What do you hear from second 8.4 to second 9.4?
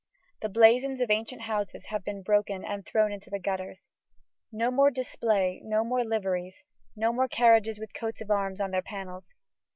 on their panels.